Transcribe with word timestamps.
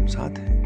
हम 0.00 0.06
साथ 0.06 0.38
हैं। 0.38 0.58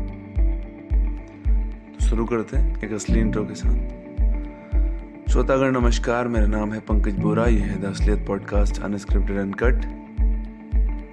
तो 1.92 2.04
शुरू 2.06 2.24
करते 2.24 2.56
हैं 2.56 2.82
एक 2.82 2.92
असली 2.92 3.20
इंट्रो 3.20 3.44
के 3.44 3.54
साथ। 3.54 5.30
श्रोतागण 5.30 5.70
नमस्कार, 5.70 6.28
मेरा 6.28 6.46
नाम 6.46 6.72
है 6.72 6.80
पंकज 6.80 7.14
बोरा 7.14 7.46
ये 7.46 7.60
है 7.60 7.80
द 7.82 7.84
असलियत 7.84 8.26
पॉडकास्ट 8.26 8.82
अनस्क्रिप्टेड 8.82 9.36
एंड 9.36 9.54
कट 9.54 9.84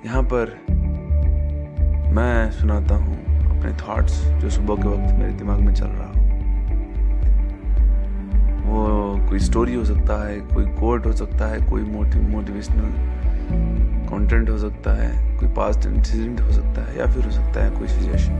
यहाँ 0.06 0.24
पर 0.24 0.54
मैं 2.16 2.52
सुनाता 2.52 2.96
हूँ 2.96 3.16
अपने 3.48 3.74
थॉट्स 3.74 4.24
जो 4.26 4.50
सुबह 4.50 4.76
के 4.76 4.88
वक्त 4.88 5.14
मेरे 5.20 5.34
दिमाग 5.34 5.60
में 5.60 5.74
चल 5.74 5.88
रहा 5.88 6.08
हो। 6.08 6.20
वो 8.68 9.30
कोई 9.30 9.40
स्टोरी 9.40 9.76
हो 9.76 9.86
सकता 9.86 10.28
है, 10.28 10.40
कोई 10.40 10.66
कोट 10.66 11.06
हो 11.06 11.12
सकता 11.12 11.48
है, 11.48 11.60
कोई 11.62 11.82
मोटिवेशनल 11.82 13.11
कंटेंट 14.12 14.50
हो 14.50 14.58
सकता 14.58 14.94
है, 14.94 15.10
कोई 15.40 15.50
पास्ट 15.50 15.86
इंसिडेंट 15.86 16.42
हो 16.42 16.52
सकता 16.52 16.82
है 16.82 16.98
या 17.00 17.06
फिर 17.06 17.26
हो 17.26 17.32
सकता 17.32 17.64
है 17.64 17.70
कोई 17.72 17.88
सजेशन 17.88 18.34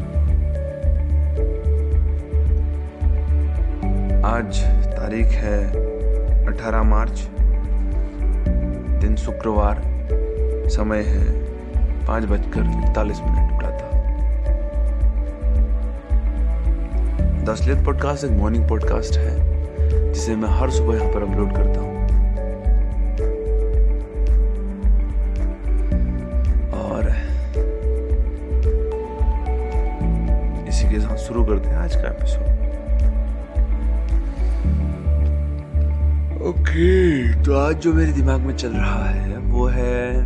आज 4.26 4.64
तारीख 4.88 5.28
है 5.44 5.60
18 6.46 6.84
मार्च, 6.84 7.22
दिन 9.02 9.16
शुक्रवार, 9.16 9.82
समय 10.70 11.04
है 11.04 11.26
पाँच 12.08 12.26
बजकर 12.26 12.62
इकतालीस 12.80 13.22
मिनट 13.22 13.60
प्रातः 13.60 13.90
दसलियत 17.46 17.86
पॉडकास्ट 17.86 18.26
एक 18.26 18.32
मॉर्निंग 18.32 18.68
पॉडकास्ट 18.70 19.18
है, 19.18 20.12
जिसे 20.14 20.36
मैं 20.36 20.50
हर 20.60 20.70
सुबह 20.70 20.96
यहाँ 20.96 21.12
पर 21.14 21.24
अपलोड 21.24 21.56
करता 21.56 21.80
हूँ। 21.80 21.91
शुरू 31.32 31.44
करते 31.46 31.70
हैं 31.70 31.78
आज 31.78 31.96
का 31.96 32.08
एपिसोड 32.08 32.48
ओके 36.42 37.44
तो 37.44 37.56
आज 37.56 37.76
जो 37.76 37.94
मेरे 37.94 38.12
दिमाग 38.12 38.42
में 38.42 38.56
चल 38.56 38.72
रहा 38.72 39.06
है, 39.10 39.38
वो 39.38 39.66
है 39.68 40.26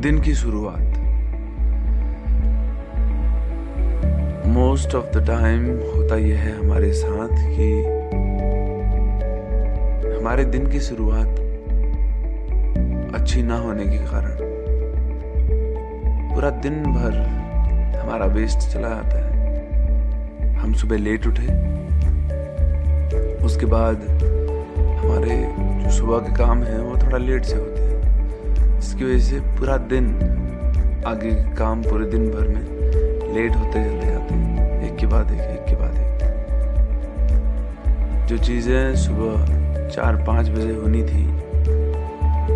दिन 0.00 0.20
की 0.20 0.34
शुरुआत। 0.34 0.90
मोस्ट 4.46 4.94
ऑफ़ 4.94 5.18
द 5.18 5.26
टाइम 5.26 5.64
होता 5.66 6.16
यह 6.16 6.38
है 6.38 6.58
हमारे 6.58 6.92
साथ 6.92 7.28
कि 7.28 7.70
हमारे 10.20 10.44
दिन 10.44 10.70
की 10.70 10.80
शुरुआत 10.80 11.40
अच्छी 13.14 13.42
ना 13.42 13.56
होने 13.56 13.84
के 13.84 13.98
कारण। 13.98 14.36
पूरा 16.34 16.50
दिन 16.50 16.82
भर 16.82 17.12
हमारा 17.98 18.26
वेस्ट 18.26 18.58
चला 18.58 18.88
जाता 18.88 19.24
है। 19.24 19.34
हम 20.54 20.74
सुबह 20.74 20.96
लेट 20.96 21.26
उठे। 21.26 21.46
उसके 23.44 23.66
बाद 23.66 23.96
हमारे 24.98 25.54
जो 25.84 25.90
सुबह 25.90 26.18
के 26.18 26.34
काम 26.34 26.62
हैं, 26.62 26.78
वो 26.78 27.06
थोड़ा 27.06 27.18
लेट 27.18 27.44
से 27.44 27.56
होते 27.56 27.80
हैं। 27.80 28.78
इसकी 28.78 29.04
वजह 29.04 29.18
से 29.18 29.40
पूरा 29.40 29.76
दिन 29.76 30.14
आगे 31.06 31.30
के 31.30 31.54
काम 31.54 31.82
पूरे 31.82 32.06
दिन 32.06 32.30
भर 32.30 32.48
में 32.48 32.62
लेट 33.34 33.56
होते 33.56 33.84
चले 33.84 34.10
जाते 34.10 34.34
हैं। 34.34 34.82
एक 34.82 34.96
के 34.96 35.06
बाद 35.06 35.30
एक 35.30 35.40
एक 35.40 35.64
के 35.68 35.76
बाद 35.76 35.94
एक। 35.94 36.14
जो 38.26 38.38
चीज़ें 38.38 38.96
सुबह 38.96 39.64
चार, 39.88 40.16
पाँच 40.16 40.48
बजे 40.48 40.74
होनी 40.74 41.02
थी 41.02 41.43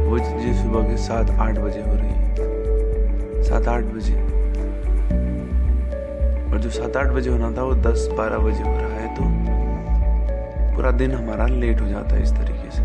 वो 0.08 0.19
जी 0.19 0.54
सुबह 0.54 0.88
के 0.88 0.96
सात 0.96 1.30
आठ 1.30 1.58
बजे 1.58 1.80
हो 1.80 1.94
रही 1.94 2.12
है। 2.12 2.34
सात 3.42 3.69
आठ 3.69 3.84
बजे। 3.84 4.22
और 6.50 6.58
जो 6.58 6.70
सात 6.70 6.96
आठ 6.96 7.06
बजे 7.06 7.30
होना 7.30 7.56
था, 7.56 7.62
वो 7.62 7.74
दस 7.74 8.08
बारह 8.18 8.38
बजे 8.38 8.62
हो 8.62 8.78
रहा 8.78 8.94
है 8.94 9.14
तो 9.14 9.22
पूरा 10.76 10.91
दिन 10.91 11.10
हमारा 11.10 11.47
लेट 11.47 11.80
हो 11.80 11.88
जाता 11.88 12.16
है 12.16 12.22
इस 12.22 12.32
तरीके 12.32 12.70
से। 12.70 12.82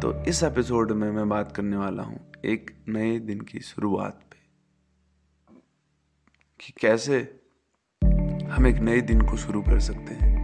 तो 0.00 0.24
इस 0.24 0.42
एपिसोड 0.42 0.92
में 0.92 1.10
मैं 1.10 1.28
बात 1.28 1.52
करने 1.52 1.76
वाला 1.76 2.02
हूँ 2.02 2.20
एक 2.44 2.70
नए 2.88 3.18
दिन 3.18 3.40
की 3.40 3.60
शुरुआत 3.60 4.12
पे। 4.12 4.36
कि 6.60 6.72
कैसे 6.80 7.40
हम 8.50 8.66
एक 8.66 8.76
नए 8.76 9.00
दिन 9.00 9.20
को 9.20 9.36
शुरू 9.36 9.62
कर 9.62 9.80
सकते 9.80 10.14
हैं। 10.14 10.40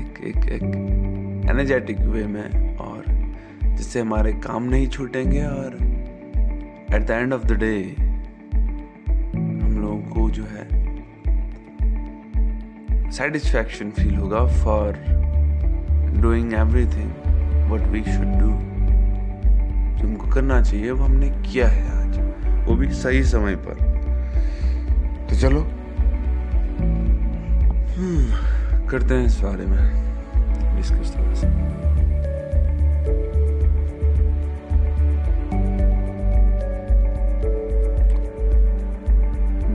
एक 0.00 0.24
एक 0.24 0.36
एक 0.36 0.62
एनर्जेटिक 1.50 2.00
वे 2.00 2.26
में 2.26 2.69
जिससे 3.80 4.00
हमारे 4.00 4.32
काम 4.32 4.62
नहीं 4.62 4.88
छूटेंगे 4.88 5.44
और 5.44 5.74
at 6.94 7.06
the 7.06 7.10
end 7.10 7.32
of 7.32 7.44
the 7.44 7.52
day 7.52 7.94
हम 9.34 9.78
लोगों 9.82 9.98
को 9.98 10.30
जो 10.30 10.42
है 10.42 10.64
सेटिस्फैक्शन 13.10 13.90
फील 13.90 14.14
होगा 14.14 14.46
for 14.46 14.92
doing 16.18 16.52
everything 16.52 17.10
what 17.70 17.80
we 17.80 18.02
should 18.04 18.24
do 18.24 18.46
जो 19.98 20.08
हमको 20.08 20.28
करना 20.28 20.62
चाहिए 20.62 20.90
वो 20.90 21.04
हमने 21.04 21.28
किया 21.28 21.68
है 21.68 21.88
आज। 21.96 22.18
वो 22.68 22.74
भी 22.74 22.90
सही 22.90 23.24
समय 23.24 23.56
पर। 23.56 23.74
तो 25.30 25.36
चलो। 25.36 25.60
हम्म, 27.98 28.30
करते 28.88 29.14
हैं 29.14 29.24
इस 29.26 29.40
बारे 29.40 29.66
में। 29.66 30.10
डिस्कस 30.76 31.16
थोड़ा 31.18 31.34
सा 31.34 31.89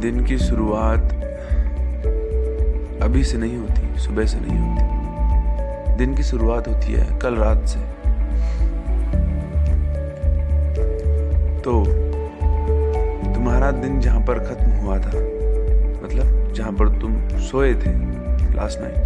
दिन 0.06 0.26
की 0.26 0.38
शुरुआत 0.38 1.14
अभी 3.02 3.24
से 3.24 3.38
नहीं 3.38 3.58
होती, 3.58 4.00
सुबह 4.00 4.26
से 4.26 4.38
नहीं 4.42 4.58
होती। 4.60 5.96
दिन 5.98 6.16
की 6.16 6.24
शुरुआत 6.24 6.68
होती 6.68 6.94
है 6.94 7.20
कल 7.20 7.36
रात 7.36 7.66
से। 7.66 7.80
तो 11.62 11.84
तुम्हारा 13.34 13.72
दिन 13.72 14.00
जहाँ 14.00 14.22
पर 14.22 14.40
खत्म 14.40 14.72
हुआ 14.72 14.98
था 14.98 15.12
मतलब 16.04 16.54
जहाँ 16.56 16.72
पर 16.72 16.90
तुम 17.02 17.18
सोए 17.40 17.74
थे 17.74 17.94
लास्ट 18.56 18.80
नाइट 18.82 19.04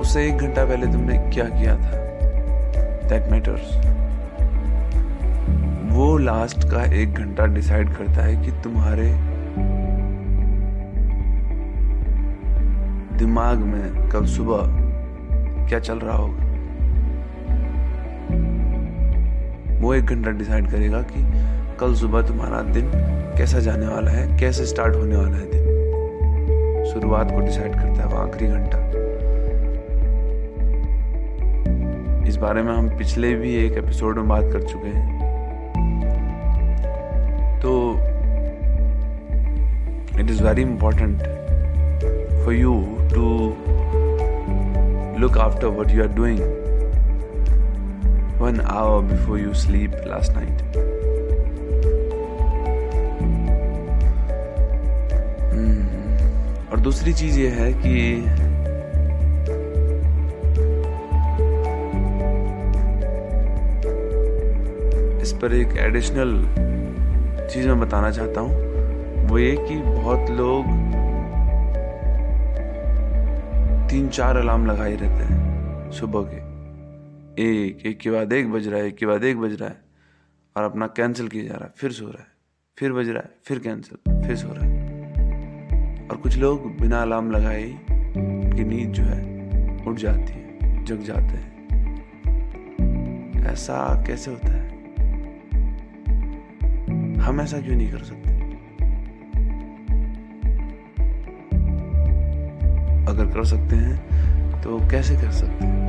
उससे 0.00 0.26
एक 0.26 0.36
घंटा 0.36 0.64
पहले 0.64 0.86
तुमने 0.86 1.18
क्या 1.30 1.44
किया 1.44 1.76
था? 1.76 1.90
दैट 3.08 3.30
मैटर्स 3.30 3.76
लास्ट 6.18 6.64
का 6.64 6.84
एक 6.94 7.14
घंटा 7.14 7.46
डिसाइड 7.46 7.88
करता 7.88 8.22
है 8.22 8.44
कि 8.44 8.50
तुम्हारे 8.50 9.06
दिमाग 13.18 13.58
में 13.58 14.08
कल 14.08 14.24
सुबह 14.24 14.56
क्या 15.68 15.78
चल 15.78 15.98
रहा 15.98 16.16
होगा? 16.16 16.44
वो 19.80 19.94
एक 19.94 20.04
घंटा 20.04 20.30
डिसाइड 20.30 20.70
करेगा 20.70 21.02
कि 21.02 21.24
कल 21.80 21.94
सुबह 21.94 22.22
तुम्हारा 22.22 22.62
दिन 22.62 22.90
कैसा 23.38 23.58
जाने 23.58 23.86
वाला 23.86 24.10
है, 24.10 24.38
कैसे 24.38 24.66
स्टार्ट 24.66 24.96
होने 24.96 25.16
वाला 25.16 25.36
है 25.36 25.50
दिन। 25.50 25.64
शुरुआत 26.92 27.30
को 27.30 27.40
डिसाइड 27.40 27.72
करता 27.72 28.02
है 28.02 28.06
वो 28.06 28.16
आखिरी 28.16 28.50
घंटा। 28.50 28.78
इस 32.28 32.36
बारे 32.36 32.62
में 32.62 32.72
हम 32.72 32.88
पिछले 32.88 33.34
भी 33.34 33.54
एक 33.54 33.72
एपिसोड 33.72 34.16
में 34.16 34.28
बात 34.28 34.44
कर 34.52 34.62
चुके 34.62 34.88
हैं। 34.88 35.23
Very 40.44 40.60
important 40.60 41.22
for 42.44 42.52
you 42.52 42.72
to 43.10 43.28
look 45.18 45.38
after 45.38 45.70
what 45.70 45.88
you 45.88 46.02
are 46.02 46.14
doing 46.16 46.40
one 48.38 48.60
hour 48.72 49.00
before 49.00 49.38
you 49.38 49.54
sleep 49.54 49.94
last 50.04 50.34
night. 50.34 50.60
Hmm. 55.54 55.80
और 56.70 56.80
दूसरी 56.80 57.12
चीज़ 57.22 57.40
ये 57.40 57.48
है 57.56 57.72
कि 57.86 57.96
इस 65.22 65.32
पर 65.42 65.54
एक 65.62 65.76
एडिशनल 65.88 66.38
चीज़ 67.48 67.68
मैं 67.68 67.80
बताना 67.80 68.10
चाहता 68.10 68.40
हूँ 68.40 68.73
वो 69.24 69.38
ये 69.38 69.56
कि 69.58 69.76
बहुत 69.76 70.30
लोग 70.30 70.64
तीन 73.90 74.08
चार 74.08 74.36
अलार्म 74.36 74.66
लगाए 74.66 74.94
रहते 74.96 75.24
हैं 75.24 75.90
सुबह 75.90 76.22
के। 76.24 76.42
एक 77.42 77.86
एक 77.86 77.98
के 77.98 78.10
बाद 78.10 78.32
एक 78.32 78.50
बज 78.52 78.68
रहा 78.68 78.80
है, 78.80 78.86
एक 78.86 78.96
के 78.96 79.06
बाद 79.06 79.24
एक 79.24 79.38
बज 79.38 79.52
रहा 79.60 79.68
है 79.68 79.76
और 80.56 80.64
अपना 80.64 80.86
कैंसिल 80.86 81.28
किया 81.28 81.44
जा 81.44 81.54
रहा 81.54 81.64
है, 81.64 81.72
फिर 81.76 81.92
सो 81.92 82.04
रहा 82.04 82.20
है, 82.20 82.26
फिर 82.78 82.92
बज 82.92 83.08
रहा 83.08 83.22
है, 83.22 83.30
फिर 83.44 83.58
कैंसिल 83.58 84.22
फिर 84.26 84.36
सो 84.36 84.48
रहा 84.50 84.64
है। 84.64 86.08
और 86.08 86.16
कुछ 86.16 86.36
लोग 86.38 86.66
बिना 86.80 87.02
अलार्म 87.02 87.30
लगाए 87.30 87.64
उनकी 87.64 88.64
नींद 88.64 88.92
जो 88.92 89.02
है 89.02 89.20
उठ 89.86 89.96
जाती 89.96 90.32
है, 90.32 90.84
जग 90.84 91.02
जाते 91.02 91.22
हैं। 91.22 91.52
ऐसा 93.46 94.04
कैसे 94.06 94.30
होता 94.30 94.52
है? 94.52 94.62
हम 97.20 97.40
ऐसा 97.40 97.60
क्यों 97.60 97.76
नहीं 97.76 97.92
कर 97.92 97.98
सकते? 97.98 98.23
कर 103.34 103.44
सकते 103.44 103.76
हैं 103.76 103.96
तो 104.62 104.88
कैसे 104.90 105.14
कर 105.14 105.30
सकते 105.30 105.64
हैं? 105.64 105.84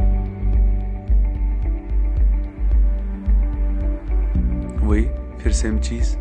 वही 4.88 5.04
फिर 5.40 5.52
सेम 5.52 5.80
चीज़, 5.80 6.18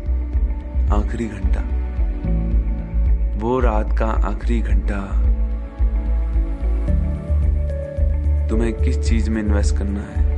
आखिरी 0.93 1.25
घंटा। 1.25 1.61
वो 3.39 3.59
रात 3.59 3.97
का 3.97 4.05
आखिरी 4.05 4.61
घंटा। 4.61 5.21
तुम्हें 8.47 8.73
किस 8.73 9.09
चीज़ 9.09 9.29
में 9.29 9.41
इन्वेस्ट 9.41 9.77
करना 9.77 10.01
है? 10.01 10.35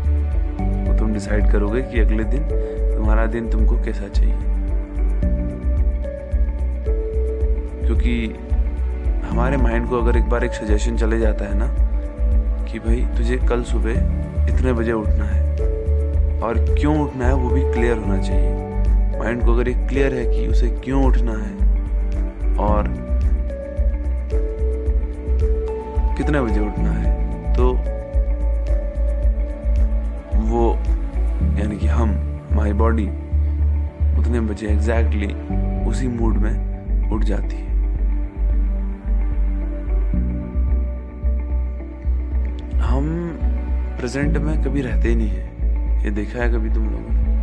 वो 0.83 0.97
तुम 0.97 1.13
डिसाइड 1.13 1.51
करोगे 1.51 1.81
कि 1.81 1.99
अगले 1.99 2.23
दिन 2.23 2.43
तुम्हारा 2.97 3.25
दिन 3.25 3.49
तुमको 3.49 3.81
कैसा 3.81 4.07
चाहिए। 4.07 4.35
क्योंकि 7.85 8.35
हमारे 9.29 9.57
माइंड 9.57 9.87
को 9.89 9.97
अगर 9.97 10.17
एक 10.17 10.29
बार 10.29 10.43
एक 10.43 10.53
सजेशन 10.53 10.97
चले 10.97 11.19
जाता 11.19 11.45
है 11.45 11.57
ना, 11.57 11.67
कि 12.65 12.79
भाई 12.79 13.01
तुझे 13.17 13.37
कल 13.49 13.63
सुबह 13.63 14.47
इतने 14.49 14.73
बजे 14.73 14.91
उठना 14.93 15.25
है, 15.25 15.41
और 16.41 16.57
क्यों 16.69 16.97
उठना 16.99 17.27
है 17.27 17.33
वो 17.33 17.49
भी 17.49 17.61
क्लियर 17.73 17.97
होना 17.97 18.17
चाहिए। 18.21 19.19
माइंड 19.19 19.43
को 19.45 19.53
अगर 19.53 19.67
एक 19.67 19.87
क्लियर 19.87 20.13
है 20.13 20.25
कि 20.25 20.47
उसे 20.47 20.69
क्यों 20.83 21.03
उठना 21.05 21.31
है, 21.33 22.55
और 22.57 22.87
कितने 26.17 26.41
बजे 26.41 26.59
उठना 26.59 26.91
है 26.91 27.53
तो 27.53 27.71
वो, 30.47 30.73
यानी 31.59 31.77
कि 31.77 31.87
हम 31.87 32.09
हमारी 32.51 32.73
बॉडी 32.75 33.07
उतने 34.19 34.39
बजे 34.41 34.67
एग्जैक्टली 34.67 35.27
exactly 35.27 35.87
उसी 35.89 36.07
मूड 36.09 36.37
में 36.37 37.11
उठ 37.11 37.23
जाती 37.23 37.55
है। 37.55 37.66
प्रेजेंट 44.07 44.37
में 44.37 44.63
कभी 44.63 44.81
रहते 44.81 45.15
नहीं 45.15 45.29
है। 45.29 45.45
ये 46.03 46.11
देखा 46.11 46.43
है 46.43 46.49
कभी 46.49 46.69
तुम 46.69 46.83
लोगों 46.83 47.07
ने? 47.09 47.33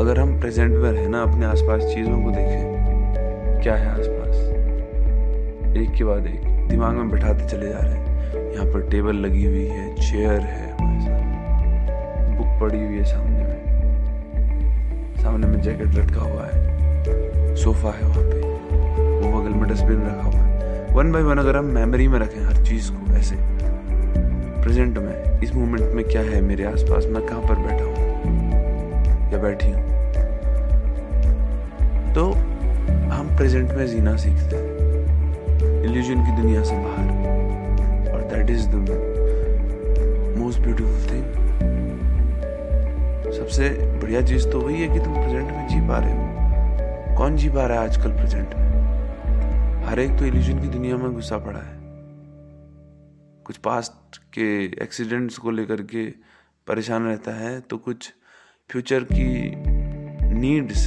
अगर 0.00 0.20
हम 0.20 0.40
प्रेजेंट 0.40 0.72
में 0.72 0.92
रहना 0.92 1.22
अपने 1.22 1.46
आसपास 1.46 1.82
चीज़ों 1.82 2.22
को 2.22 2.30
देखें, 2.30 3.62
क्या 3.62 3.74
है 3.74 3.90
आसपास? 3.90 4.36
एक 5.76 5.92
के 5.98 6.04
बाद 6.04 6.26
एक, 6.26 6.68
दिमाग 6.68 6.94
में 6.94 7.10
बैठाते 7.10 7.48
चले 7.48 7.68
जा 7.68 7.78
रहे 7.78 7.92
हैं। 7.92 8.52
यहाँ 8.52 8.66
पर 8.66 8.90
टेबल 8.90 9.16
लगी 9.16 9.44
हुई 9.44 9.66
है, 9.66 9.94
चेयर 9.94 10.40
है 10.40 10.76
बुक 12.38 12.60
पड़ी 12.60 12.84
हुई 12.84 12.96
है 12.96 13.04
सामने 13.04 13.44
में। 13.44 13.60
सामने 15.16 15.46
में 15.46 15.60
जैकेट 15.60 15.94
लटका 15.94 16.20
हुआ 16.20 16.48
है। 16.52 17.56
सोफा 17.56 17.88
है 17.88 18.08
वहाँ 18.08 18.22
पे। 18.22 18.40
वो 19.20 19.40
बगल 19.40 19.50
में 19.50 19.68
डस्टबिन 19.68 20.02
रखा 20.02 20.22
हुआ 20.22 20.38
है। 20.38 20.47
वन 20.92 21.12
बाय 21.12 21.22
वन 21.22 21.38
अगर 21.38 21.56
हम 21.56 21.64
मेमोरी 21.64 22.08
में 22.08 22.18
रखें 22.18 22.40
हर 22.40 22.64
चीज़ 22.64 22.90
को 22.92 23.12
ऐसे 23.12 23.36
प्रेजेंट 24.62 24.98
में, 24.98 25.40
इस 25.40 25.54
मोमेंट 25.54 25.94
में 25.94 26.04
क्या 26.04 26.20
है 26.20 26.40
मेरे 26.40 26.64
आसपास, 26.64 27.06
मैं 27.06 27.26
कहाँ 27.26 27.40
पर 27.40 27.54
बैठा 27.54 27.84
हूँ? 27.84 27.96
या 29.32 29.38
बैठी 29.38 29.70
हूँ? 29.70 29.82
तो 32.14 32.32
हम 33.12 33.36
प्रेजेंट 33.36 33.70
में 33.70 33.86
जीना 33.86 34.16
सीखते 34.16 34.56
हैं। 34.56 34.78
इल्यूजन 35.84 36.24
की 36.24 36.42
दुनिया 36.42 36.62
से 36.62 36.74
बाहर। 36.74 37.08
और 38.14 38.20
that 38.20 38.50
is 38.50 38.68
the 38.68 38.74
most 40.38 40.60
beautiful 40.60 41.10
thing 41.10 41.24
सबसे 43.32 43.68
बढ़िया 44.02 44.20
चीज़ 44.22 44.48
तो 44.48 44.60
वही 44.60 44.82
है 44.82 44.88
कि 44.88 44.98
तुम 44.98 45.12
प्रेजेंट 45.12 45.50
में 45.50 45.68
जी 45.68 45.80
पा 45.80 45.98
रहे 45.98 46.12
हो। 46.12 47.16
कौन 47.16 47.36
जी 47.36 47.48
पा 47.48 47.66
रहा 47.66 47.80
है 47.80 47.88
आजकल 47.88 48.10
प्रेजेंट 48.10 48.48
में? 48.54 48.77
हर 49.88 50.00
एक 50.00 50.10
तो 50.18 50.24
इल्यूजन 50.24 50.60
की 50.60 50.68
दुनिया 50.68 50.96
में 50.96 51.12
घुसा 51.12 51.36
पड़ा 51.38 51.58
है। 51.58 51.76
कुछ 53.44 53.56
पास्ट 53.56 54.16
के 54.32 54.64
एक्सीडेंट्स 54.82 55.38
को 55.38 55.50
लेकर 55.50 55.82
के 55.82 56.04
परेशान 56.66 57.02
रहता 57.02 57.32
है 57.32 57.60
तो 57.60 57.76
कुछ 57.76 58.12
फ्यूचर 58.70 59.04
की 59.12 59.54
नीड्स 60.40 60.86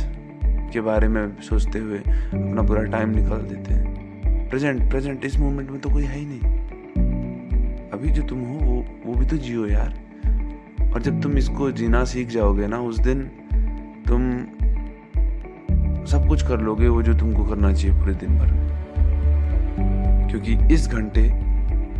के 0.74 0.81
बारे 0.81 1.07
में 1.07 1.42
सोचते 1.42 1.80
हुए 1.80 2.00
अपना 2.00 2.62
पूरा 2.62 2.83
टाइम 2.83 3.09
निकाल 3.09 3.42
देते 3.42 3.74
हैं। 3.74 4.50
प्रेजेंट 4.50 4.89
प्रेजेंट 4.89 5.25
इस 5.25 5.38
मोमेंट 5.38 5.69
में 5.69 5.80
तो 5.81 5.89
कोई 5.89 6.04
है 6.04 6.18
ही 6.19 6.25
नहीं। 6.25 7.89
अभी 7.89 8.09
जो 8.09 8.24
तुम 8.24 8.39
हो, 8.39 8.59
वो 8.59 8.86
वो 9.06 9.13
भी 9.13 9.25
तो 9.25 9.38
जियो 9.38 9.68
यार। 9.68 10.92
और 10.94 11.01
जब 11.01 11.21
तुम 11.21 11.38
इसको 11.38 11.71
जीना 11.71 12.04
सीख 12.04 12.27
जाओगे 12.27 12.68
ना, 12.68 12.80
उस 12.80 13.00
दिन 13.00 13.24
तुम 14.07 14.31
सब 16.06 16.27
कुछ 16.27 16.47
कर 16.47 16.62
लोगे, 16.62 16.88
वो 16.88 17.01
जो 17.04 17.13
तुमको 17.13 17.45
करना 17.45 17.74
चाहिए 17.74 18.00
पूरे 18.00 18.13
दिन 18.13 18.39
भर 18.39 18.54
में। 18.54 18.81
क्योंकि 20.31 20.74
इस 20.74 20.88
घंटे, 20.88 21.22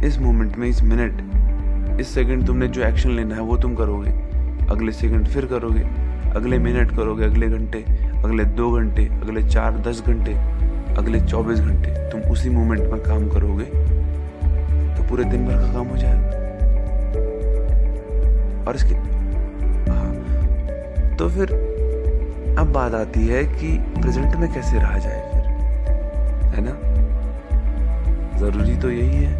इस 0.07 0.19
मोमेंट 0.19 0.57
में, 0.57 0.68
इस 0.68 0.81
मिनट 0.83 2.00
इस 2.00 2.13
सेकंड 2.13 2.45
तुमने 2.48 2.68
जो 2.68 2.81
एक्शन 2.81 3.10
लेना 3.10 3.36
है 3.36 3.42
वो 3.42 3.57
तुम 3.57 3.74
करोगे। 3.75 4.12
अगले 4.72 4.92
सेकंड 4.92 5.28
फिर 5.28 5.45
करोगे, 5.45 5.81
अगले 6.36 6.60
मिनट 6.60 6.95
करोगे, 6.95 7.25
अगले 7.25 7.48
घंटे, 7.48 7.80
अगले 8.24 8.45
दो 8.45 8.72
घंटे, 8.72 9.06
अगले 9.13 9.44
चार, 9.44 9.78
दस 9.78 10.01
घंटे, 10.07 10.33
अगले 10.95 11.19
चौबीस 11.19 11.60
घंटे, 11.60 11.92
तुम 12.12 12.22
उसी 12.31 12.50
मोमेंट 12.50 12.81
में 12.81 13.01
काम 13.04 13.28
करोगे 13.30 13.66
तो 14.95 15.10
पूरे 15.10 15.24
दिन 15.24 15.45
भर 15.48 15.56
का 15.56 15.74
काम 15.74 15.88
हो 15.88 15.98
जाएगा। 15.98 16.39
और 18.68 18.75
इसके 18.75 18.95
हाँ 19.92 21.16
तो 21.18 21.30
फिर 21.30 21.54
अब 22.60 22.72
बात 22.74 22.94
आती 22.94 23.28
है 23.28 23.44
कि 23.45 23.78
प्रेजेंट 24.01 24.36
में 24.36 24.51
कैसे 24.54 24.78
रहा 24.78 24.98
जाए 24.98 25.22
फिर, 25.33 25.44
है 26.56 26.62
ना? 26.62 26.91
ज़रूरी 28.42 28.78
तो 28.78 28.90
यही 28.90 29.24
है 29.24 29.33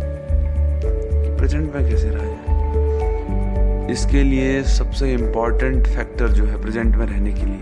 कि 1.24 1.38
प्रेजेंट 1.38 1.76
में 1.76 1.90
कैसे 1.90 2.10
रहा 2.10 2.26
जाए। 2.26 3.92
इसके 3.92 4.24
लिए 4.24 4.64
सबसे 4.64 5.14
इंपॉर्टेंट 5.14 5.88
फैक्टर 5.88 6.28
जो 6.28 6.46
है 6.46 6.62
प्रेजेंट 6.62 6.96
में 6.96 7.06
रहने 7.06 7.34
के 7.34 7.46
लिए, 7.46 7.62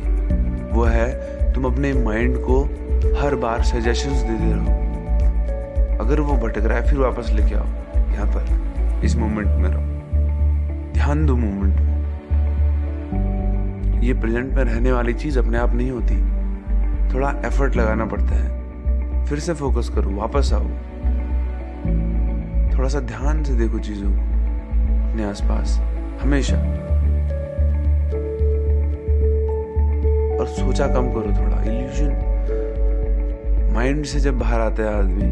वो 0.72 0.84
है 0.84 1.10
तुम 1.54 1.66
अपने 1.66 1.94
माइंड 1.94 2.38
को 2.38 2.64
हर 3.22 3.36
बार 3.36 3.64
सजेशंस 3.64 4.18
देते 4.18 4.54
रहो। 4.54 4.72
अगर 6.06 6.20
वो 6.20 6.34
भटक 6.34 6.66
रहा 6.66 6.78
है, 6.78 6.90
फिर 6.90 7.00
वापस 7.00 7.30
लेके 7.30 7.56
आओ, 7.56 7.66
यहाँ 8.12 8.28
पर, 8.28 8.46
इस 9.06 9.16
मोमेंट 9.16 9.48
में 9.48 9.70
रहो। 9.70 9.84
ध्यान 10.94 11.26
दो 11.26 11.36
मोमेंट 11.36 11.80
में। 11.80 11.90
ये 14.02 14.14
प्रेजेंट 14.14 14.54
में 14.54 14.64
रहने 14.64 14.92
वाली 14.92 15.14
चीज़ 15.14 15.40
अपने 15.40 15.58
आप 15.58 15.76
नहीं 15.76 15.92
होती। 15.92 16.22
थोड़ा 17.14 17.30
एफर्ट 17.46 17.76
लगाना 17.76 18.06
पड़ता 18.06 18.36
है। 18.36 18.60
फिर 19.26 19.40
से 19.40 19.54
फोकस 19.54 19.90
करो, 19.90 20.10
वापस 20.10 20.54
आओ। 20.54 20.68
थोड़ा 22.90 23.00
सा 23.00 23.08
ध्यान 23.08 23.44
से 23.44 23.54
देखो 23.54 23.80
चीज़ों 23.80 24.10
को, 24.10 24.22
अपने 25.08 25.24
आसपास, 25.24 25.74
हमेशा। 26.22 26.56
और 30.38 30.48
सोचा 30.48 30.88
कम 30.88 31.12
करो 31.12 31.34
थोड़ा 31.38 31.62
इल्यूजन 31.64 32.12
माइंड 33.76 34.06
से 34.06 34.20
जब 34.20 34.40
बाहर 34.40 34.60
आता 34.60 34.84
है 34.84 34.94
आदमी, 35.00 35.30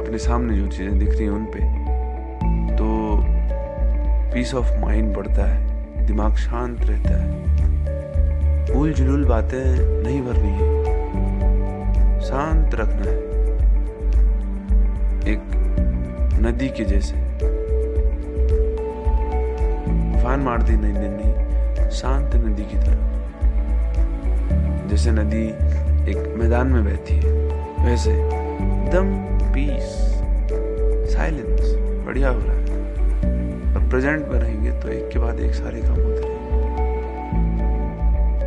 अपने 0.00 0.18
सामने 0.18 0.56
जो 0.58 0.66
चीज़ें 0.68 0.98
दिख 0.98 1.08
रही 1.08 1.24
हैं 1.24 1.32
उन 1.32 1.44
पे 1.44 1.60
तो 2.76 2.86
पीस 4.34 4.54
ऑफ़ 4.54 4.72
माइंड 4.80 5.14
बढ़ता 5.16 5.50
है, 5.50 6.06
दिमाग 6.06 6.34
शांत 6.38 6.78
रहता 6.82 7.22
है। 7.22 8.74
भूल 8.74 8.92
जुलूल 8.92 9.24
बातें 9.24 9.64
नहीं 10.02 10.22
भरनी 10.22 10.52
है। 10.52 10.68
शांत 12.20 12.74
रखना 12.74 13.10
है। 13.10 13.18
एक 15.28 15.59
नदी 16.40 16.68
के 16.68 16.84
जैसे। 16.84 17.14
फान 20.22 20.40
मारती 20.40 20.76
नहीं 20.76 20.92
नहीं, 20.92 21.10
नहीं 21.10 21.90
शांत 21.90 22.34
नदी 22.36 22.62
की 22.62 22.78
तरह 22.78 23.08
जैसे 24.88 25.10
नदी 25.12 25.44
एक 26.10 26.34
मैदान 26.38 26.66
में 26.66 26.84
बहती 26.84 27.14
है 27.14 27.32
वैसे 27.86 28.12
एकदम 28.12 29.06
पीस 29.52 29.88
साइलेंस 31.14 31.74
बढ़िया 32.06 32.28
हो 32.28 32.38
रहा 32.38 32.52
है। 32.52 32.60
और 33.74 33.88
प्रेजेंट 33.88 34.28
में 34.28 34.38
रहेंगे 34.40 34.70
तो 34.80 34.88
एक 34.88 35.08
के 35.12 35.18
बाद 35.18 35.40
एक 35.40 35.54
सारे 35.54 35.80
काम 35.80 35.90
होते 35.90 36.20
रहेंगे। 36.20 36.38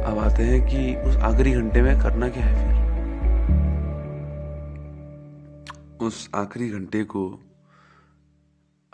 अब 0.03 0.17
आते 0.19 0.43
हैं 0.43 0.61
कि 0.67 1.09
उस 1.09 1.17
आखिरी 1.17 1.51
घंटे 1.51 1.81
में 1.81 1.99
करना 1.99 2.29
क्या 2.29 2.43
है 2.43 2.53
फिर? 2.55 2.81
उस 6.07 6.29
आखिरी 6.35 6.69
घंटे 6.69 7.03
को 7.03 7.42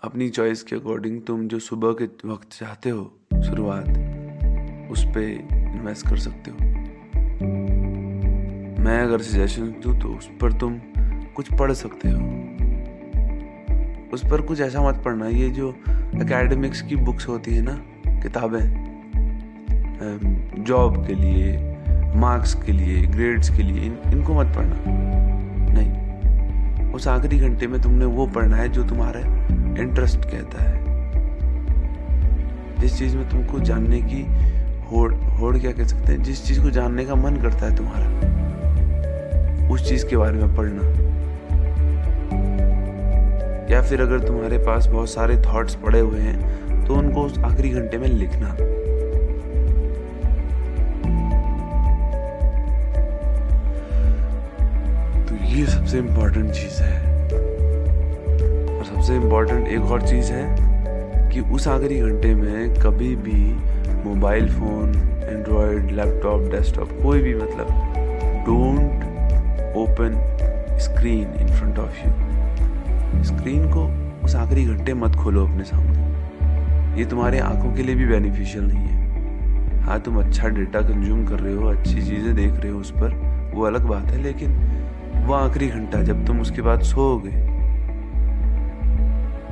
अपनी 0.03 0.27
चॉइस 0.29 0.61
के 0.63 0.75
अकॉर्डिंग 0.75 1.19
तुम 1.21 1.47
जो 1.47 1.57
सुबह 1.59 1.91
के 1.91 2.05
वक्त 2.27 2.51
चाहते 2.51 2.89
हो 2.89 3.01
शुरुआत 3.45 3.87
उस 4.91 5.03
पर 5.05 5.21
इन्वेस्ट 5.53 6.07
कर 6.07 6.17
सकते 6.17 6.51
हो। 6.51 6.57
मैं 8.83 8.99
अगर 9.01 9.21
सजेशन 9.21 9.61
दूँ 9.83 9.99
तो 9.99 10.09
उस 10.09 10.29
पर 10.41 10.53
तुम 10.53 10.79
कुछ 11.35 11.53
पढ़ 11.53 11.71
सकते 11.71 12.09
हो। 12.09 12.19
उस 14.13 14.21
पर 14.31 14.41
कुछ 14.41 14.61
ऐसा 14.61 14.81
मत 14.81 15.01
पढ़ना 15.05 15.27
ये 15.27 15.49
जो 15.49 15.69
एकेडमिक्स 16.21 16.81
की 16.81 16.95
बुक्स 16.95 17.27
होती 17.27 17.55
है 17.55 17.61
ना 17.61 17.75
किताबें 18.21 18.65
जॉब 20.63 21.05
के 21.07 21.13
लिए 21.13 21.57
मार्क्स 22.15 22.53
के 22.63 22.71
लिए 22.71 23.01
ग्रेड्स 23.01 23.49
के 23.49 23.63
लिए 23.63 23.85
इन, 23.85 23.97
इनको 24.13 24.33
मत 24.33 24.55
पढ़ना। 24.55 24.83
नहीं 25.73 26.91
उस 26.93 27.07
आखिरी 27.07 27.39
घंटे 27.39 27.67
में 27.67 27.81
तुमने 27.81 28.05
वो 28.05 28.27
पढ़ना 28.27 28.55
है 28.55 28.69
जो 28.69 28.83
तुम्हारा 28.83 29.19
इंटरेस्ट 29.79 30.25
कहता 30.25 30.63
है। 30.63 30.77
जिस 32.79 32.97
चीज़ 32.97 33.17
में 33.17 33.29
तुमको 33.29 33.59
जानने 33.59 34.01
की 34.01 34.21
होड़ 34.91 35.13
होड़ 35.13 35.57
क्या 35.57 35.71
कह 35.71 35.83
सकते 35.83 36.11
हैं? 36.11 36.23
जिस 36.23 36.45
चीज़ 36.45 36.61
को 36.61 36.69
जानने 36.69 37.05
का 37.05 37.15
मन 37.15 37.35
करता 37.35 37.65
है 37.65 37.75
तुम्हारा, 37.75 38.09
उस 39.69 39.87
चीज़ 39.89 40.05
के 40.07 40.17
बारे 40.17 40.37
में 40.37 40.55
पढ़ना। 40.55 40.81
या 43.71 43.81
फिर 43.81 44.01
अगर 44.01 44.19
तुम्हारे 44.19 44.57
पास 44.57 44.87
बहुत 44.87 45.09
सारे 45.09 45.37
थॉट्स 45.41 45.75
पड़े 45.75 45.99
हुए 45.99 46.19
हैं 46.19 46.85
तो 46.85 46.95
उनको 46.95 47.21
उस 47.21 47.37
आखिरी 47.39 47.69
घंटे 47.69 47.97
में 47.97 48.07
लिखना। 48.07 48.49
तो 55.23 55.35
ये 55.45 55.65
सबसे 55.65 55.97
इंपॉर्टेंट 55.97 56.51
चीज़ 56.51 56.81
है। 56.83 57.08
सबसे 58.99 59.15
इंपॉर्टेंट 59.15 59.67
एक 59.67 59.81
और 59.81 60.01
चीज़ 60.01 60.31
है 60.31 61.29
कि 61.31 61.39
उस 61.55 61.67
आखिरी 61.67 61.99
घंटे 61.99 62.33
में 62.35 62.73
कभी 62.75 63.15
भी 63.15 63.43
mobile 64.05 64.47
phone 64.49 64.89
Android 65.23 65.91
laptop 65.91 66.41
desktop 66.51 66.89
कोई 67.03 67.21
भी 67.21 67.33
मतलब 67.35 67.67
don't 68.45 69.03
open 69.77 70.19
screen 70.79 71.33
in 71.41 71.47
front 71.47 71.79
of 71.79 71.99
you 71.99 73.23
screen 73.23 73.69
को 73.71 73.85
उस 74.25 74.35
आखिरी 74.35 74.65
घंटे 74.65 74.93
मत 74.93 75.15
खोलो 75.15 75.45
अपने 75.47 75.63
सामने। 75.63 76.99
ये 76.99 77.05
तुम्हारे 77.05 77.39
आँखों 77.39 77.73
के 77.75 77.83
लिए 77.83 77.95
भी 77.95 78.05
बेनिफिशियल 78.05 78.63
नहीं 78.63 78.85
है। 78.85 79.81
हाँ 79.81 79.99
तुम 80.01 80.19
अच्छा 80.19 80.47
डेटा 80.47 80.81
कंज्यूम 80.81 81.25
कर 81.25 81.39
रहे 81.39 81.53
हो, 81.53 81.67
अच्छी 81.67 82.01
चीज़ें 82.01 82.33
देख 82.35 82.53
रहे 82.53 82.71
हो 82.71 82.79
उस 82.79 82.91
पर, 82.91 83.15
वो 83.53 83.63
अलग 83.63 83.87
बात 83.87 84.05
है, 84.05 84.21
लेकिन 84.23 84.51
वो 85.25 85.33
आखिरी 85.33 85.67
घंटा 85.67 86.01
जब 86.03 86.25
तुम 86.27 86.41
उसके 86.41 86.61
बाद 86.61 86.81
सोओगे 86.81 87.48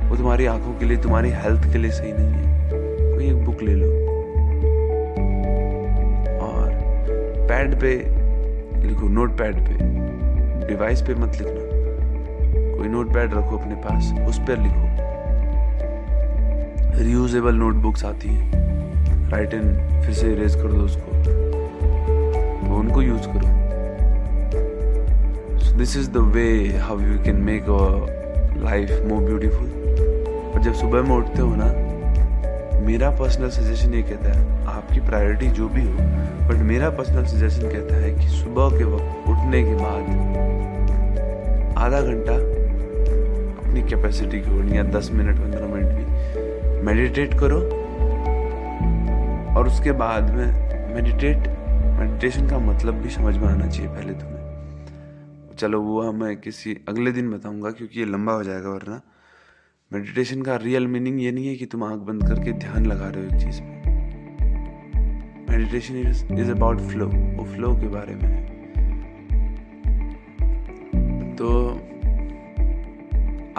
वो 0.08 0.16
तुम्हारी 0.16 0.46
आँखों 0.46 0.78
के 0.78 0.84
लिए, 0.84 0.96
तुम्हारी 0.96 1.30
हेल्थ 1.30 1.72
के 1.72 1.78
लिए 1.78 1.90
सही 1.90 2.12
नहीं 2.12 2.26
है। 2.26 2.60
कोई 3.14 3.26
एक 3.26 3.44
बुक 3.44 3.62
ले 3.62 3.74
लो। 3.74 3.88
और 6.38 6.68
पैड 7.48 7.80
पे 7.80 7.94
लिखो 8.86 9.08
नोट 9.08 9.38
पैड 9.38 9.54
पे। 9.54 9.74
डिवाइस 10.66 11.02
पे 11.02 11.14
मत 11.14 11.28
लिखना। 11.28 11.78
कोई 12.78 12.88
नोट 12.88 13.14
पैड 13.14 13.34
रखो 13.34 13.58
अपने 13.58 13.74
पास, 13.74 14.14
उस 14.28 14.38
पर 14.38 14.58
लिखो। 14.58 15.08
रियूजेबल 17.04 17.54
नोटबुक्स 17.54 18.04
आती 18.04 18.28
हैं। 18.28 18.68
राइट 19.30 19.54
इन 19.54 19.62
फिर 20.02 20.12
से 20.12 20.32
इरेज 20.32 20.54
कर 20.54 20.72
दो 20.72 20.80
उसको। 20.80 21.16
तो 22.68 22.74
उनको 22.74 23.02
यूज़ 23.02 23.26
करो। 23.26 23.58
This 25.78 25.96
is 25.96 26.10
the 26.10 26.16
way 26.16 26.76
how 26.78 27.00
you 27.00 27.22
can 27.22 27.36
make 27.36 27.62
a 27.62 28.27
life 28.60 29.02
more 29.06 29.22
beautiful 29.22 29.66
और 30.54 30.62
जब 30.62 30.74
सुबह 30.74 31.02
में 31.02 31.16
उठते 31.16 31.42
हो 31.42 31.54
ना, 31.54 31.66
मेरा 32.86 33.10
पर्सनल 33.10 33.50
सजेशन 33.50 33.94
ये 33.94 34.02
कहता 34.02 34.32
है, 34.32 34.64
आपकी 34.68 35.00
प्रायोरिटी 35.00 35.46
जो 35.50 35.68
भी 35.68 35.82
हो 35.82 35.92
बट 36.48 36.62
मेरा 36.66 36.90
पर्सनल 36.90 37.24
सजेशन 37.26 37.70
कहता 37.70 37.96
है 37.96 38.14
कि 38.14 38.28
सुबह 38.30 38.78
के 38.78 38.84
वक्त 38.84 39.28
उठने 39.30 39.62
के 39.64 39.74
बाद 39.74 40.04
आधा 41.78 42.00
घंटा 42.00 42.34
अपनी 43.58 43.82
कैपेसिटी 43.82 44.40
की 44.40 44.76
या 44.76 44.82
दस 44.90 45.10
मिनट 45.12 45.38
पंद्रह 45.38 45.66
मिनट 45.66 45.88
भी 45.88 46.04
मेडिटेट 46.86 47.34
करो। 47.40 47.60
और 49.56 49.66
उसके 49.66 49.92
बाद 49.92 50.30
में 50.34 50.94
मेडिटेट 50.94 51.48
मेडिटेशन 51.98 52.48
का 52.48 52.58
मतलब 52.58 52.94
भी 52.94 53.10
समझ 53.10 53.36
में 53.36 53.48
आना 53.48 53.66
चाहिए 53.66 53.88
पहले 53.88 54.12
तुम्हें। 54.12 54.37
चलो 55.58 55.80
वो 55.82 56.12
मैं 56.12 56.36
किसी 56.36 56.76
अगले 56.88 57.12
दिन 57.12 57.30
बताऊँगा 57.30 57.70
क्योंकि 57.70 57.98
ये 58.00 58.04
लंबा 58.06 58.32
हो 58.32 58.42
जाएगा 58.44 58.68
वरना। 58.68 59.00
मेडिटेशन 59.92 60.42
का 60.42 60.56
रियल 60.56 60.86
मीनिंग 60.86 61.20
ये 61.22 61.32
नहीं 61.32 61.46
है 61.48 61.54
कि 61.56 61.66
तुम 61.66 61.84
आँख 61.84 62.00
बंद 62.00 62.26
करके 62.28 62.52
ध्यान 62.52 62.86
लगा 62.86 63.08
रहे 63.08 63.24
हो 63.24 63.34
एक 63.34 63.40
चीज़ 63.42 63.60
में 63.62 63.76
meditation 65.50 65.96
is 65.98 66.24
is 66.32 66.50
about 66.50 66.80
flow 66.80 67.06
वो 67.06 67.44
फ्लो 67.44 67.74
के 67.74 67.88
बारे 67.88 68.14
में 68.14 68.22
है। 68.22 68.46
तो 71.36 71.48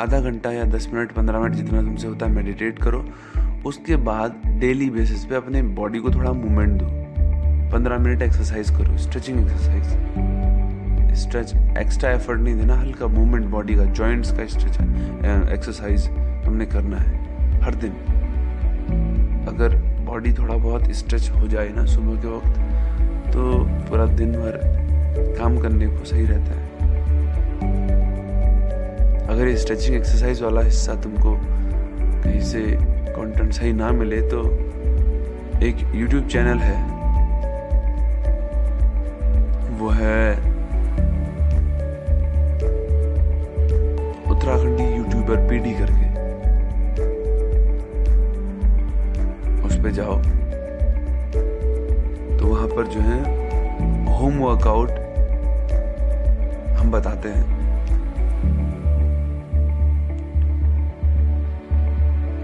आधा 0.01 0.20
घंटा 0.22 0.51
या 0.51 0.63
दस 0.65 0.89
मिनट, 0.94 1.12
पंद्रह 1.12 1.39
मिनट 1.39 1.56
जितना 1.56 1.82
तुमसे 1.82 2.08
होता 2.08 2.25
है 2.25 2.32
मेडिटेट 2.32 2.82
करो। 2.82 3.06
उसके 3.65 3.96
बाद 3.96 4.41
डेली 4.60 4.89
बेसिस 4.89 5.25
पे 5.25 5.36
अपने 5.36 5.62
बॉडी 5.75 6.00
को 6.00 6.12
थोड़ा 6.12 6.32
मूवमेंट 6.34 6.82
दो। 6.82 6.88
पंद्रह 7.72 8.00
मिनट 8.00 8.22
एक्सरसाइज 8.22 8.70
करो 8.70 8.98
stretching 8.98 9.39
exercise 9.39 10.38
stretch 11.16 11.54
extra 11.78 12.12
effort 12.12 12.39
नहीं 12.39 12.56
देना, 12.56 12.75
हल्का 12.75 13.08
मूवमेंट 13.08 13.46
बॉडी 13.46 13.75
का 13.75 13.84
जॉइंट्स 13.86 14.32
का 14.32 14.46
स्ट्रेच 14.48 14.78
एक्सरसाइज 15.51 16.08
हमने 16.46 16.66
करना 16.66 16.98
है, 16.98 17.62
हर 17.62 17.75
दिन। 17.75 17.92
अगर 19.50 19.75
बॉडी 20.06 20.34
थोड़ा 20.34 20.56
बहुत 20.56 20.92
स्ट्रेच 20.94 21.30
हो 21.32 21.48
जाए 21.48 21.70
ना 21.70 21.86
सुबह 21.86 22.22
के 22.22 22.28
वक्त 22.28 23.34
तो 23.34 23.63
पूरा 23.89 24.06
दिन 24.16 24.32
भर 24.32 24.58
काम 25.39 25.58
करने 25.58 25.88
को 25.88 26.06
सही 26.06 26.25
रहता 26.25 26.51
है। 26.54 26.68
अगर 29.28 29.48
ये 29.48 29.58
स्ट्रेचिंग 29.58 29.96
एक्सरसाइज 29.96 30.42
वाला 30.42 30.62
हिस्सा 30.62 30.94
तुमको 31.01 31.36
कहीं 32.24 32.42
से 32.42 32.62
कंटेंट 33.10 33.51
सही 33.54 33.74
ना 33.74 33.92
मिले 33.92 34.22
तो 34.30 34.44
एक 35.66 35.75
यूट्यूब 35.96 36.28
चैनल 36.28 36.60
है। 36.60 36.78
वो 39.80 39.89
है 39.89 40.38
पीडी 45.60 45.74
करके। 45.74 46.08
उस 49.68 49.75
पर 49.78 49.92
जाओ। 49.92 50.16
तो 52.38 52.48
वहाँ 52.48 52.68
पर 52.68 52.88
जो 52.88 53.00
है 53.00 53.20
होम 54.13 54.38
वर्कआउट 54.39 54.92
हम 56.78 56.92
बताते 56.92 57.30
हैं। 57.30 57.44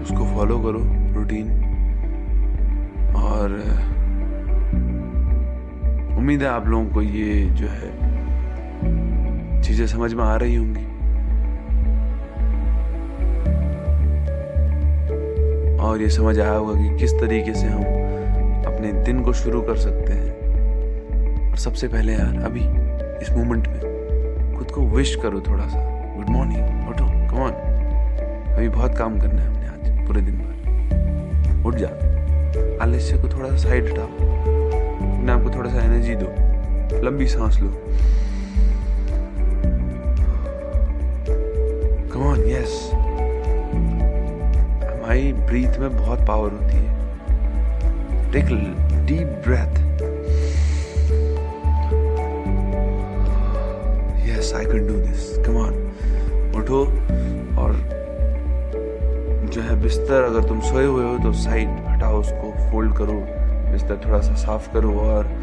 उसको 0.02 0.26
फॉलो 0.26 0.58
करो 0.58 0.80
रूटीन 1.14 1.48
और, 3.16 3.54
उम्मीद 6.18 6.42
है 6.42 6.48
आप 6.48 6.66
लोगों 6.66 6.86
को 6.86 7.02
ये 7.02 7.44
जो 7.46 7.68
है, 7.68 7.90
चीज़ें 9.62 9.86
समझ 9.86 10.14
में 10.14 10.24
आ 10.24 10.36
रही 10.36 10.54
होंगी। 10.54 10.85
और 15.86 16.02
ये 16.02 16.08
समझ 16.08 16.40
आया 16.40 16.52
होगा 16.52 16.80
कि 16.80 16.98
किस 16.98 17.12
तरीके 17.12 17.54
से 17.54 17.66
हम 17.66 17.80
अपने 18.64 18.92
दिन 18.92 19.20
को 19.20 19.32
शुरू 19.32 19.62
कर 19.62 19.76
सकते 19.76 20.12
हैं। 20.12 20.36
और 21.50 21.56
सबसे 21.56 21.88
पहले 21.88 22.12
यार, 22.12 22.42
अभी, 22.44 22.60
इस 23.22 23.30
मोमेंट 23.30 23.68
में, 23.68 23.80
खुद 24.58 24.70
को 24.70 24.80
विश 24.80 25.16
करो 25.16 25.40
थोड़ा 25.40 25.64
सा 25.64 26.14
गुड 26.16 26.28
मॉर्निंग 26.28 26.88
उठो 26.88 27.04
कम 27.04 27.42
ऑन 27.42 27.52
अभी 28.56 28.68
बहुत 28.68 28.98
काम 28.98 29.20
करना 29.20 29.42
है 29.42 29.48
हमने 29.48 29.66
आज, 29.66 30.06
पूरे 30.06 30.20
दिन 30.20 30.34
भर। 30.34 31.66
उठ 31.66 31.74
जा। 31.74 31.88
आलस्य 32.84 33.18
को 33.18 33.28
थोड़ा 33.28 33.48
सा 33.50 33.56
साइड 33.56 33.92
हटाओ। 33.92 34.04
अपने 34.04 35.32
आपको 35.32 35.50
थोड़ा 35.50 35.70
सा 35.70 35.78
एनर्जी 35.78 36.14
दो। 36.14 36.26
लंबी 37.02 37.26
सांस 37.26 37.60
लो। 37.60 37.82
भाई 45.16 45.32
ब्रीथ 45.32 45.78
में 45.80 45.96
बहुत 45.96 46.26
पावर 46.28 46.52
होती 46.52 46.76
है। 46.76 48.32
Take 48.32 48.46
deep 49.06 49.28
breath 49.46 49.78
yes 54.26 54.52
I 54.54 54.64
can 54.64 54.86
do 54.88 54.96
this 54.96 55.24
come 55.46 55.56
on 55.56 56.52
उठो 56.58 56.82
और 57.62 57.72
जो 59.46 59.62
है 59.62 59.80
बिस्तर, 59.82 60.22
अगर 60.22 60.48
तुम 60.48 60.60
सोए 60.60 60.84
हुए 60.84 61.04
हो 61.04 61.16
तो 61.18 61.32
साइड 61.44 61.68
हटाओ 61.88 62.20
उसको 62.20 62.52
फोल्ड 62.70 62.96
करो। 62.96 63.18
बिस्तर 63.72 64.00
थोड़ा 64.04 64.20
सा 64.20 64.34
साफ़ 64.44 64.72
करो 64.74 64.92
और 65.00 65.34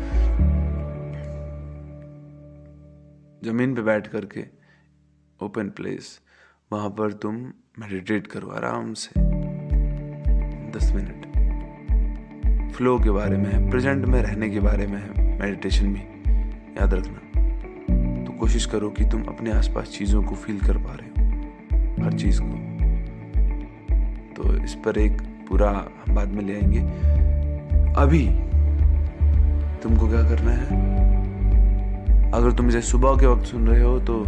ज़मीन 3.46 3.76
पे 3.76 3.82
बैठ 3.82 4.08
करके 4.08 4.46
ओपन 5.40 5.70
प्लेस 5.78 6.20
वहाँ 6.72 6.90
पर 6.90 7.14
तुम 7.24 7.46
मेडिटेट 7.80 8.28
करो 8.28 8.50
आराम 8.58 8.94
से। 8.96 9.33
दस 10.76 10.94
मिनट। 10.96 11.24
फ्लो 12.74 13.00
के 13.00 13.10
बारे 13.10 13.38
में 13.38 13.70
प्रेजेंट 13.70 14.06
में, 14.06 14.22
रहने 14.22 14.50
के 14.50 14.60
बारे 14.60 14.88
में 14.88 15.02
मेडिटेशन 15.40 15.94
भी 15.94 16.00
याद 16.82 16.94
रखना। 16.94 17.42
तो 18.24 18.32
कोशिश 18.32 18.66
करो 18.66 18.90
कि 18.90 19.06
तुम 19.06 19.24
अपने 19.24 19.52
आसपास 19.52 19.88
चीज़ों 19.88 20.24
को 20.24 20.36
फील 20.36 20.60
कर 20.60 20.78
पा 20.78 20.94
रहे 20.94 21.10
हो, 21.10 22.06
हर 22.06 22.14
चीज़ 22.14 22.42
को। 22.44 22.74
तो 24.34 24.64
इस 24.64 24.74
पर 24.74 24.98
एक 24.98 25.22
पूरा 25.50 25.70
हम 25.70 26.16
बाद 26.16 26.28
में 26.28 26.44
ले 26.44 26.54
आएँगे। 26.54 26.80
अभी 27.94 28.28
तुमको 29.84 30.10
क्या 30.10 30.22
करना 30.24 30.52
है? 30.52 30.94
अगर 32.32 32.52
तुम 32.52 32.68
इसे 32.68 32.82
सुबह 32.82 33.18
के 33.20 33.28
वक्त 33.28 33.46
सुन 33.46 33.68
रहे 33.68 33.84
हो 33.84 34.00
तो 34.00 34.26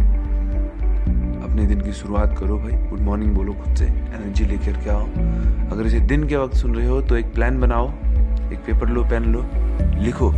अपने 1.56 1.68
दिन 1.68 1.80
की 1.80 1.92
शुरुआत 1.92 2.38
करो 2.38 2.58
भाई। 2.58 2.72
गुड 2.72 3.00
मॉर्निंग 3.00 3.32
बोलो 3.32 3.52
खुद 3.52 3.76
से। 3.76 3.84
एनर्जी 3.84 4.44
लेकर 4.44 4.72
के 4.72 4.90
आओ। 4.90 5.04
अगर 5.72 5.86
इसे 5.86 6.00
दिन 6.00 6.26
के 6.26 6.36
वक्त 6.36 6.54
सुन 6.54 6.74
रहे 6.74 6.86
हो 6.86 7.00
तो 7.02 7.16
एक 7.16 7.32
प्लान 7.34 7.60
बनाओ। 7.60 7.88
एक 8.52 8.58
पेपर 8.66 8.88
लो 8.88 9.04
पेन 9.04 9.22
लो। 9.22 9.46
लिखो। 10.02 10.32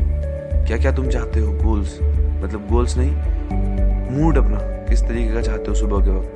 क्या 0.67 0.77
क्या 0.77 0.93
तुम 0.93 1.09
चाहते 1.09 1.41
हो? 1.41 1.53
गोल्स 1.53 1.99
मतलब 2.43 2.69
गोल्स 2.71 2.97
नहीं 2.99 3.11
मूड 4.11 4.39
अपना। 4.39 4.59
किस 4.61 5.03
तरीके 5.03 5.35
का 5.35 5.43
चाहते 5.43 5.65
हो 5.69 5.75
सुबह 5.75 6.05
के 6.05 6.11
वक्त? 6.11 6.35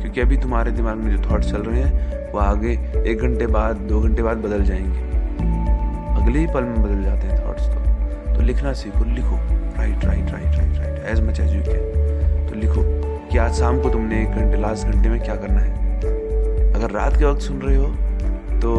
क्योंकि 0.00 0.20
अभी 0.20 0.36
तुम्हारे 0.36 0.70
दिमाग 0.70 0.96
में 0.96 1.16
जो 1.16 1.30
थॉट्स 1.30 1.50
चल 1.50 1.62
रहे 1.62 1.82
हैं, 1.82 2.32
वो 2.32 2.38
आगे 2.38 2.72
एक 3.06 3.18
घंटे 3.18 3.46
बाद, 3.46 3.76
दो 3.76 4.00
घंटे 4.00 4.22
बाद 4.22 4.36
बदल 4.36 4.64
जाएँगे। 4.64 5.00
अगले 6.22 6.38
ही 6.38 6.46
पल 6.46 6.64
में 6.64 6.82
बदल 6.82 7.02
जाते 7.02 7.26
हैं 7.26 7.48
थॉट्स 7.48 7.62
तो। 7.62 8.34
तो 8.34 8.42
लिखना 8.42 8.72
सीखो, 8.72 9.04
लिखो। 9.04 9.36
Write 9.78 10.04
write 10.04 10.30
write 10.30 10.58
write 10.58 10.78
write 10.78 11.04
as 11.06 11.20
much 11.20 11.40
as 11.40 11.54
you 11.54 11.60
can 11.60 12.48
तो 12.48 12.54
लिखो। 12.54 13.03
कि 13.34 13.38
आज 13.38 13.54
शाम 13.54 13.80
को 13.82 13.90
तुमने 13.90 14.20
एक 14.22 14.30
घंटे 14.30 14.56
लास्ट 14.56 14.86
घंटे 14.86 15.08
में 15.08 15.20
क्या 15.20 15.34
करना 15.36 15.60
है? 15.60 16.72
अगर 16.74 16.90
रात 16.90 17.16
के 17.16 17.24
वक्त 17.24 17.40
सुन 17.40 17.56
रहे 17.62 17.76
हो 17.76 17.86
तो 18.60 18.72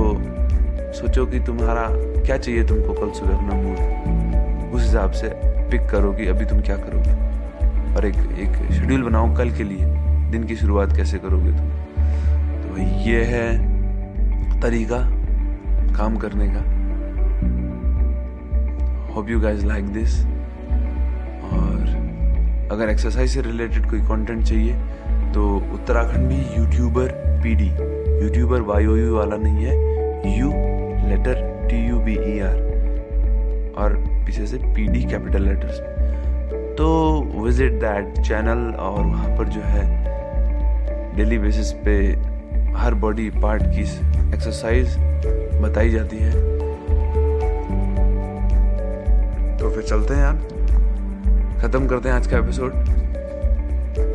सोचो 0.93 1.25
कि 1.25 1.39
तुम्हारा 1.39 1.83
क्या 2.21 2.37
चाहिए 2.37 2.63
तुमको 2.67 2.93
कल 2.93 3.11
सुबह 3.11 3.35
अपना 3.35 3.55
मूड 3.55 4.75
उस 4.75 4.83
हिसाब 4.83 5.11
से 5.11 5.31
पिक 5.71 5.81
करो 5.89 6.11
कि 6.11 6.27
अभी 6.27 6.45
तुम 6.45 6.61
क्या 6.61 6.77
करोगे। 6.77 7.95
और 7.95 8.05
एक 8.05 8.15
एक 8.15 8.71
शेड्यूल 8.71 9.03
बनाओ 9.03 9.35
कल 9.35 9.51
के 9.51 9.63
लिए, 9.63 9.85
दिन 10.31 10.43
की 10.43 10.55
शुरुआत 10.55 10.95
कैसे 10.95 11.17
करोगे 11.17 11.51
तुम? 11.51 11.69
तो 12.61 12.81
ये 13.01 13.23
है 13.23 14.61
तरीका 14.61 15.01
काम 15.97 16.17
करने 16.17 16.47
का। 16.47 16.63
Hope 19.15 19.29
you 19.29 19.39
guys 19.39 19.65
like 19.65 19.85
this 19.85 20.15
अगर 22.71 22.89
एक्सरसाइज 22.89 23.29
से 23.29 23.41
रिलेटेड 23.41 23.89
कोई 23.89 23.99
कंटेंट 24.01 24.43
चाहिए 24.43 24.73
तो 25.33 25.45
Uttarakhandi 25.73 26.37
YouTuber 26.57 27.11
PD 27.43 27.67
YouTuber 28.23 28.61
Y 28.69 28.83
U 28.83 29.15
वाला 29.15 29.37
नहीं 29.37 29.65
है 29.65 30.37
U 30.37 30.49
letter 31.09 31.43
T 31.69 31.85
U 31.87 31.99
B 31.99 32.13
E 32.33 32.39
R 32.39 32.57
और 33.77 33.95
पीछे 34.25 34.45
से 34.47 34.57
पी 34.57 34.87
डी 34.87 35.03
कैपिटल 35.03 35.43
लेटर्स 35.43 35.79
तो 36.77 36.87
विज़िट 37.35 37.73
दैट 37.81 38.19
चैनल 38.21 38.73
और 38.79 39.05
वहाँ 39.05 39.37
पर 39.37 39.47
जो 39.47 39.61
है 39.65 39.83
डेली 41.15 41.37
बेसिस 41.37 41.71
पे 41.85 41.95
हर 42.77 42.93
बॉडी 43.03 43.29
पार्ट 43.41 43.63
की 43.63 43.81
एक्सरसाइज 44.35 44.97
बताई 45.61 45.89
जाती 45.89 46.17
है। 46.17 46.31
तो 49.57 49.69
फिर 49.69 49.83
चलते 49.83 50.13
हैं 50.13 50.21
यार। 50.21 50.54
ख़त्म 51.65 51.87
करते 51.87 52.09
हैं 52.09 52.15
आज 52.15 52.27
का 52.27 52.37
एपिसोड 52.37 52.73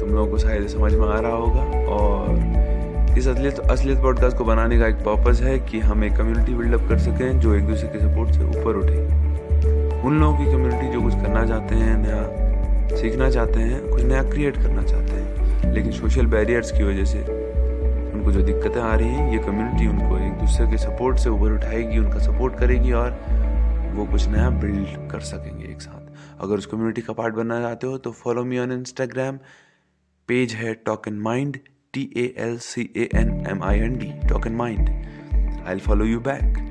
तुम 0.00 0.10
लोगों 0.10 0.26
को 0.26 0.38
शायद 0.38 0.66
समझ 0.66 0.92
में 0.94 1.06
आ 1.08 1.20
रहा 1.20 1.32
होगा। 1.32 1.62
और 1.88 3.16
इस 3.18 3.28
असलियत 3.28 3.58
असलियत 3.58 3.98
पॉडकास्ट 3.98 4.36
को 4.36 4.44
बनाने 4.44 4.78
का 4.78 4.86
एक 4.86 4.94
पर्पज़ 4.94 5.42
है 5.44 5.58
कि 5.58 5.80
हम 5.80 6.04
एक 6.04 6.16
कम्युनिटी 6.16 6.54
बिल्डअप 6.54 6.88
कर 6.88 6.98
सकें 6.98 7.40
जो 7.40 7.54
एक 7.54 7.66
दूसरे 7.66 7.88
के 7.88 7.98
सपोर्ट 7.98 8.30
से 8.30 8.44
ऊपर 8.44 8.76
उठे। 8.76 8.98
उन 10.00 10.20
लोगों 10.20 10.38
की 10.38 10.44
कम्युनिटी 10.44 10.88
जो 10.88 11.00
कुछ 11.02 11.14
करना 11.14 11.46
चाहते 11.46 11.74
हैं, 11.74 11.96
नया 11.96 12.96
सीखना 12.96 13.30
चाहते 13.30 13.60
हैं, 13.60 13.90
कुछ 13.90 14.02
नया 14.02 14.22
क्रिएट 14.22 14.56
करना 14.56 14.82
चाहते 14.82 15.12
हैं। 15.12 15.72
लेकिन 15.72 15.92
सोशल 15.92 16.26
बैरियर्स 16.26 16.70
की 16.70 16.84
वजह 16.84 17.04
से 17.04 17.18
उनको 18.14 18.32
जो 18.32 18.42
दिक्कतें 18.42 18.80
आ 18.80 18.94
रही 18.94 19.08
हैं, 19.08 19.32
ये 19.32 19.38
कम्युनिटी 19.38 19.86
उनको 19.86 20.18
एक 20.18 20.32
दूसरे 20.32 20.66
के 20.66 20.78
सपोर्ट 20.78 21.18
से 21.18 21.30
ऊपर 21.30 21.52
उठाएगी, 21.52 21.98
उनका 21.98 22.18
सपोर्ट 22.18 22.54
करेगी 22.54 22.92
और 22.92 23.10
वो 23.94 24.04
कुछ 24.04 24.28
नया 24.28 24.50
बिल्ड 24.50 25.10
कर 25.10 25.20
सकेंगे 25.20 25.64
एक 25.64 25.82
साथ। 25.82 25.99
अगर 26.40 26.54
उस 26.54 26.66
कम्युनिटी 26.66 27.00
का 27.00 27.12
पार्ट 27.12 27.34
बनना 27.34 27.60
चाहते 27.60 27.86
हो 27.86 27.98
तो 27.98 28.12
follow 28.12 28.44
me 28.44 28.58
on 28.58 28.72
Instagram 28.72 29.38
page 30.28 30.54
है 30.54 30.74
talk 30.74 31.08
in 31.08 31.14
mind 31.14 31.58
T 31.92 32.10
A 32.16 32.34
L 32.38 32.58
C 32.58 32.90
A 32.96 33.08
N 33.14 33.46
M 33.50 33.62
I 33.62 33.78
N 33.78 33.96
D 33.96 34.12
talk 34.28 34.46
in 34.46 34.52
mind 34.52 34.88
I 35.68 35.78
follow 35.78 36.04
you 36.04 36.20
back 36.20 36.66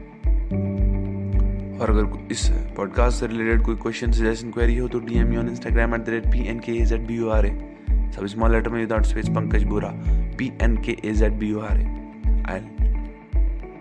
और 1.81 1.89
अगर 1.89 2.27
इस 2.31 2.49
पॉडकास्ट 2.77 3.19
से 3.19 3.27
रिलेटेड 3.27 3.61
कोई 3.61 3.75
क्वेश्चन 3.75 4.11
सजेशन 4.11 4.51
क्वेरी 4.51 4.77
हो 4.77 4.87
तो 4.87 4.99
DM 4.99 5.37
on 5.37 5.49
Instagram 5.49 5.95
at 5.95 6.01
the 6.01 6.09
rate 6.09 6.27
P 6.27 6.47
N 6.47 6.59
K 6.59 6.71
A 6.71 6.85
Z 6.85 7.07
B 7.07 7.15
U 7.15 7.29
R 7.29 7.45
A 7.45 7.51
सब 8.15 8.25
small 8.25 8.51
letter 8.51 8.69
में 8.69 8.79
without 8.79 9.03
space 9.03 9.29
Pankaj 9.29 9.63
Bora 9.63 9.91
P 10.37 10.51
N 10.61 10.77
K 10.77 10.97
A 11.05 11.13
Z 11.13 11.33
B 11.33 11.49
U 11.49 11.59
R 11.59 11.79
A 11.79 11.85
I 12.49 12.59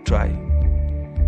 try 0.05 0.29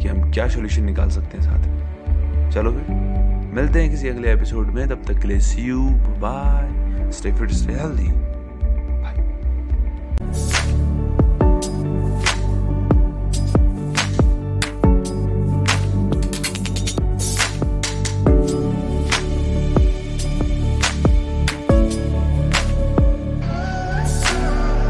कि 0.02 0.08
हम 0.08 0.32
क्या 0.32 0.48
solution 0.48 0.84
निकाल 0.84 1.10
सकते 1.10 1.38
हैं 1.38 1.44
साथ 1.44 1.68
में। 1.68 2.52
चलो 2.52 2.72
फिर। 2.72 3.21
मिलते 3.54 3.82
हैं 3.82 3.90
किसी 3.92 4.08
अगले 4.08 4.32
एपिसोड 4.34 4.68
में। 4.68 4.88
तब 4.90 5.04
तक 5.08 5.20
के 5.22 5.28
लिए 5.28 5.40
see 5.40 5.62
you 5.62 5.82
bye 6.22 7.12
stay 7.12 7.32
fit 7.32 7.52
stay 7.52 7.74
healthy 7.74 8.08
bye 9.02 9.16